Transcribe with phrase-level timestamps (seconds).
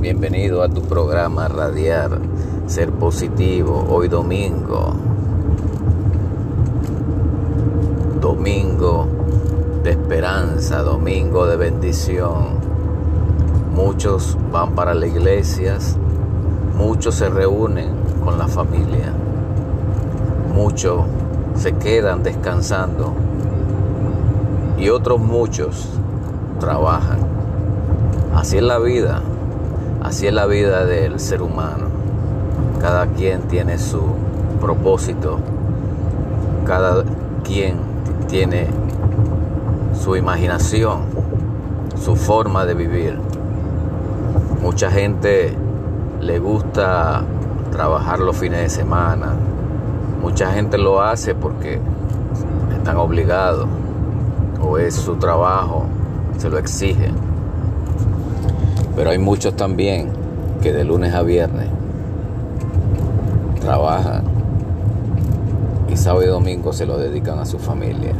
[0.00, 2.20] Bienvenido a tu programa Radiar,
[2.68, 4.94] Ser Positivo, hoy domingo.
[8.20, 9.08] Domingo
[9.82, 12.60] de esperanza, domingo de bendición.
[13.74, 15.96] Muchos van para las iglesias,
[16.76, 17.90] muchos se reúnen
[18.24, 19.12] con la familia,
[20.54, 21.06] muchos
[21.56, 23.14] se quedan descansando
[24.78, 25.88] y otros muchos
[26.60, 27.18] trabajan.
[28.32, 29.22] Así es la vida,
[30.08, 31.84] así es la vida del ser humano.
[32.80, 34.00] Cada quien tiene su
[34.58, 35.38] propósito,
[36.66, 37.04] cada
[37.44, 37.76] quien
[38.26, 38.68] tiene
[39.92, 41.00] su imaginación,
[42.02, 43.18] su forma de vivir.
[44.62, 45.54] Mucha gente
[46.22, 47.22] le gusta
[47.70, 49.34] trabajar los fines de semana.
[50.22, 51.80] Mucha gente lo hace porque
[52.74, 53.68] están obligados
[54.58, 55.84] o es su trabajo,
[56.38, 57.12] se lo exige.
[58.98, 60.08] Pero hay muchos también
[60.60, 61.68] que de lunes a viernes
[63.60, 64.24] trabajan
[65.88, 68.12] y sábado y domingo se lo dedican a su familia.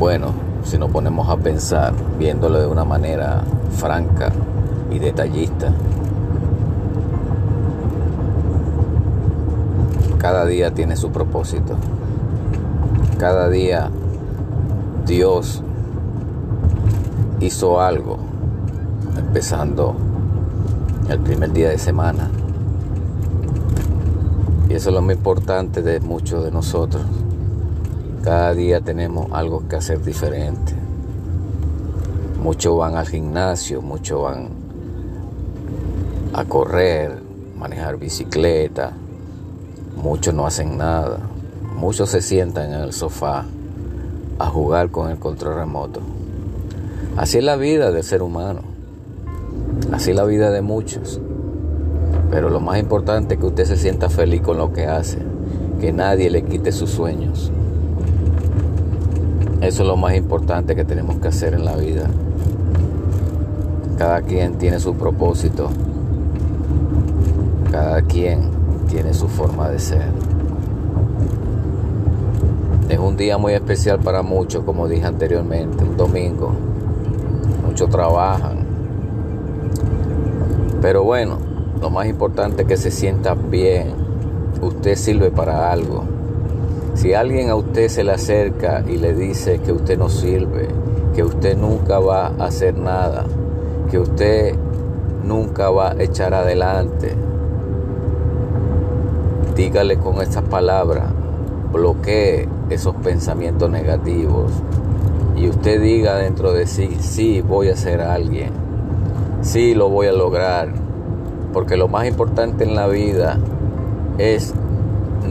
[0.00, 0.32] Bueno,
[0.64, 4.32] si nos ponemos a pensar, viéndolo de una manera franca
[4.90, 5.70] y detallista,
[10.18, 11.76] cada día tiene su propósito.
[13.20, 13.88] Cada día
[15.06, 15.62] Dios
[17.40, 18.18] hizo algo,
[19.16, 19.94] empezando
[21.08, 22.30] el primer día de semana.
[24.68, 27.02] Y eso es lo más importante de muchos de nosotros.
[28.22, 30.74] Cada día tenemos algo que hacer diferente.
[32.42, 34.48] Muchos van al gimnasio, muchos van
[36.32, 37.22] a correr,
[37.56, 38.92] manejar bicicleta,
[39.96, 41.18] muchos no hacen nada,
[41.76, 43.44] muchos se sientan en el sofá
[44.38, 46.00] a jugar con el control remoto.
[47.16, 48.60] Así es la vida del ser humano,
[49.90, 51.18] así es la vida de muchos.
[52.30, 55.18] Pero lo más importante es que usted se sienta feliz con lo que hace,
[55.80, 57.50] que nadie le quite sus sueños.
[59.62, 62.10] Eso es lo más importante que tenemos que hacer en la vida.
[63.96, 65.70] Cada quien tiene su propósito.
[67.72, 68.50] Cada quien
[68.88, 70.04] tiene su forma de ser.
[72.90, 76.75] Es un día muy especial para muchos, como dije anteriormente, un domingo.
[77.76, 78.56] Muchos trabajan.
[80.80, 81.36] Pero bueno,
[81.78, 83.92] lo más importante es que se sienta bien.
[84.62, 86.04] Usted sirve para algo.
[86.94, 90.68] Si alguien a usted se le acerca y le dice que usted no sirve,
[91.14, 93.26] que usted nunca va a hacer nada,
[93.90, 94.54] que usted
[95.22, 97.14] nunca va a echar adelante,
[99.54, 101.10] dígale con estas palabras,
[101.74, 104.50] bloquee esos pensamientos negativos
[105.36, 108.50] y usted diga dentro de sí, sí, voy a ser alguien,
[109.42, 110.68] sí, lo voy a lograr,
[111.52, 113.38] porque lo más importante en la vida
[114.18, 114.54] es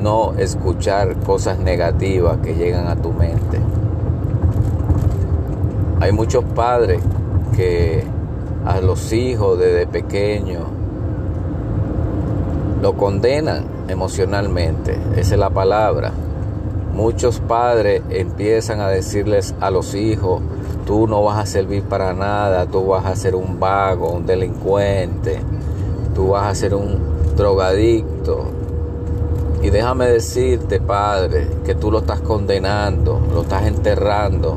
[0.02, 3.60] no escuchar cosas negativas que llegan a tu mente.
[6.00, 7.02] Hay muchos padres
[7.56, 8.04] que
[8.66, 10.64] a los hijos desde pequeños
[12.82, 16.12] lo condenan emocionalmente, esa es la palabra.
[16.96, 20.42] Muchos padres empiezan a decirles a los hijos,
[20.86, 25.42] tú no vas a servir para nada, tú vas a ser un vago, un delincuente,
[26.16, 26.98] tú vas a ser un
[27.36, 28.46] drogadicto,
[29.62, 34.56] y déjame decirte, Padre, que tú lo estás condenando, lo estás enterrando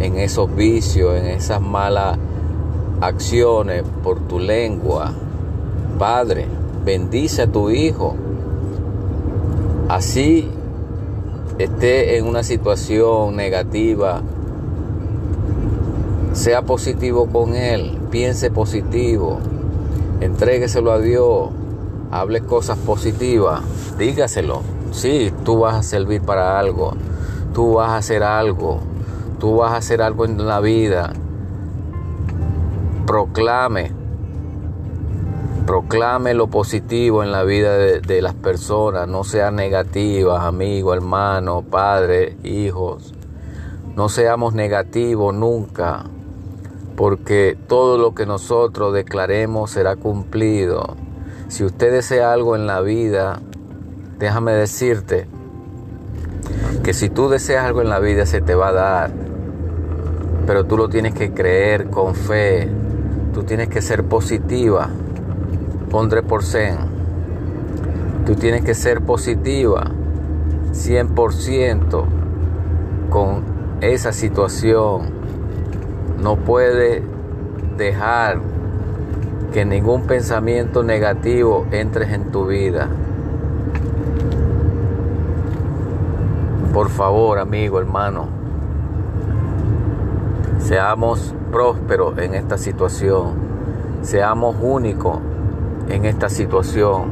[0.00, 2.18] en esos vicios, en esas malas
[3.00, 5.12] acciones por tu lengua.
[6.00, 6.46] Padre,
[6.84, 8.16] bendice a tu hijo.
[9.88, 10.50] Así
[11.58, 14.22] esté en una situación negativa,
[16.32, 19.38] sea positivo con él, piense positivo,
[20.20, 21.48] entrégueselo a Dios,
[22.10, 23.62] hable cosas positivas,
[23.98, 24.60] dígaselo.
[24.92, 26.92] Sí, tú vas a servir para algo,
[27.54, 28.80] tú vas a hacer algo,
[29.40, 31.12] tú vas a hacer algo en la vida.
[33.06, 33.92] Proclame,
[35.66, 42.36] proclame lo positivo en la vida de, las personas, no sean negativas, amigos, hermanos, padres,
[42.44, 43.12] hijos.
[43.96, 46.04] No seamos negativos nunca,
[46.96, 50.96] porque todo lo que nosotros declaremos será cumplido.
[51.48, 53.40] Si usted desea algo en la vida,
[54.18, 55.26] déjame decirte
[56.84, 59.10] que si tú deseas algo en la vida se te va a dar,
[60.46, 62.68] pero tú lo tienes que creer con fe,
[63.34, 64.90] tú tienes que ser positiva,
[65.96, 66.76] pondré por cen,
[68.26, 69.84] tú tienes que ser positiva
[70.72, 72.04] 100%
[73.08, 73.42] con
[73.80, 75.08] esa situación,
[76.22, 77.02] no puede
[77.78, 78.40] dejar
[79.54, 82.90] que ningún pensamiento negativo entre en tu vida.
[86.74, 88.28] Por favor, amigo, hermano,
[90.58, 93.32] seamos prósperos en esta situación,
[94.02, 95.20] seamos únicos
[95.88, 97.10] en esta situación.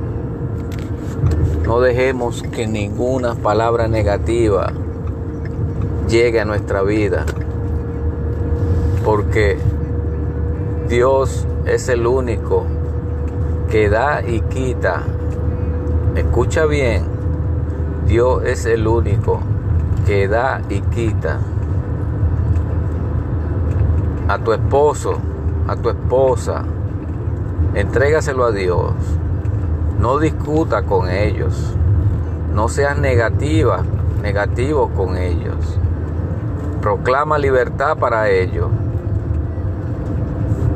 [1.65, 4.73] No dejemos que ninguna palabra negativa
[6.09, 7.25] llegue a nuestra vida,
[9.05, 9.59] porque
[10.89, 12.67] Dios es el único
[13.71, 15.03] que da y quita.
[16.15, 17.05] Escucha bien,
[18.07, 19.41] Dios es el único
[20.07, 21.39] que da y quita.
[24.29, 25.19] A tu esposo,
[25.67, 26.65] a tu esposa,
[27.75, 28.93] entrégaselo a Dios.
[29.99, 31.75] No discuta con ellos.
[32.53, 33.83] No seas negativa,
[34.23, 35.79] negativo con ellos.
[36.81, 38.69] Proclama libertad para ellos.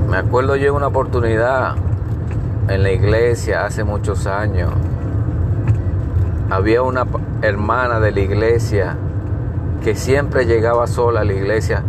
[0.08, 1.76] Me acuerdo yo en una oportunidad
[2.68, 4.70] en la iglesia hace muchos años.
[6.50, 7.06] Había una
[7.42, 8.96] hermana de la iglesia
[9.84, 11.82] que siempre llegaba sola a la iglesia.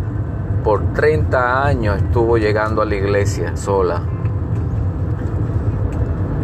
[0.62, 4.02] Por 30 años estuvo llegando a la iglesia sola.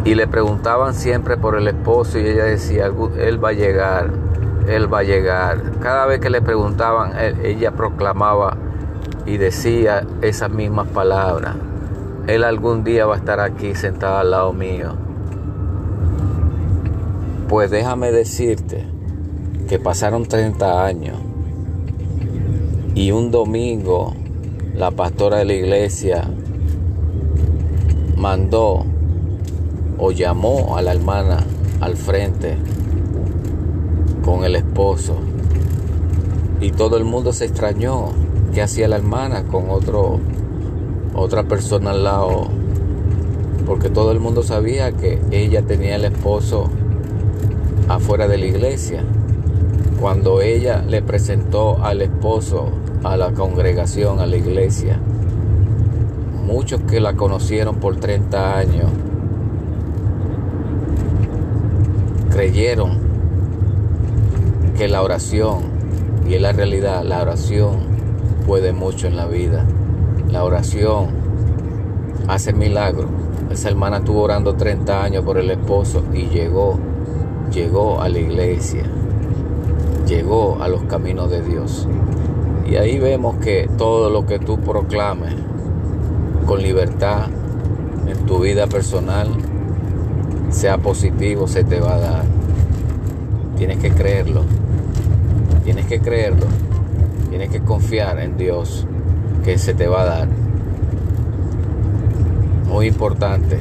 [0.07, 2.89] Y le preguntaban siempre por el esposo y ella decía,
[3.19, 4.11] él va a llegar,
[4.69, 5.61] él va a llegar.
[5.81, 7.13] Cada vez que le preguntaban,
[7.43, 8.57] ella proclamaba
[9.27, 11.57] y decía esas mismas palabras.
[12.29, 14.95] Él algún día va a estar aquí sentado al lado mío.
[17.49, 18.87] Pues déjame decirte
[19.69, 21.19] que pasaron 30 años
[22.95, 24.15] y un domingo
[24.73, 26.31] la pastora de la iglesia
[28.17, 28.87] mandó
[29.99, 31.45] o llamó a la hermana
[31.81, 32.57] al frente
[34.25, 35.17] con el esposo.
[36.61, 38.09] Y todo el mundo se extrañó.
[38.53, 40.19] Qué hacía la hermana con otro
[41.15, 42.49] otra persona al lado
[43.67, 46.69] porque todo el mundo sabía que ella tenía el esposo
[47.89, 49.03] afuera de la iglesia.
[50.01, 52.69] Cuando ella le presentó al esposo
[53.03, 55.01] a la congregación, a la iglesia,
[56.47, 58.91] muchos que la conocieron por 30 años
[62.37, 62.99] creyeron
[64.77, 65.63] que la oración,
[66.29, 67.79] y es la realidad, la oración
[68.47, 69.65] puede mucho en la vida.
[70.31, 71.07] La oración
[72.29, 73.07] hace milagros.
[73.51, 76.79] Esa hermana estuvo orando 30 años por el esposo y llegó,
[77.51, 78.85] llegó a la iglesia
[80.07, 81.89] llegó a los caminos de Dios.
[82.69, 85.35] Y ahí vemos que todo lo que tú proclames
[86.47, 87.29] con libertad
[88.07, 89.29] en tu vida personal,
[90.57, 92.25] sea positivo, se te va a dar.
[93.59, 94.43] Tienes que creerlo.
[95.65, 96.47] Tienes que creerlo.
[97.29, 98.87] Tienes que confiar en Dios
[99.45, 100.29] que se te va a dar.
[102.69, 103.59] Muy importante.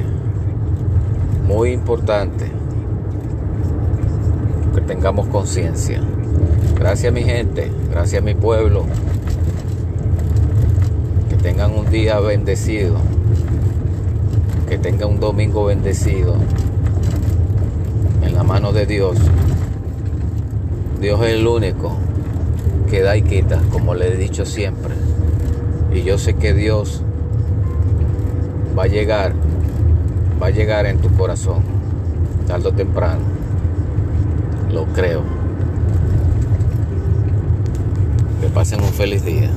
[1.46, 2.50] Muy importante
[4.74, 6.00] que tengamos conciencia.
[6.78, 8.86] Gracias mi gente, gracias mi pueblo.
[11.28, 12.96] Que tengan un día bendecido.
[14.66, 16.36] Que tengan un domingo bendecido.
[18.86, 19.18] Dios.
[21.00, 21.96] Dios es el único
[22.88, 24.94] que da y quita, como le he dicho siempre.
[25.92, 27.02] Y yo sé que Dios
[28.78, 29.32] va a llegar,
[30.40, 31.62] va a llegar en tu corazón,
[32.46, 33.22] tarde o temprano.
[34.72, 35.22] Lo creo.
[38.40, 39.50] Que pasen un feliz día.